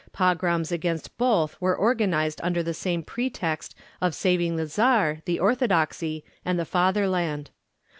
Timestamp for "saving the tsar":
4.15-5.19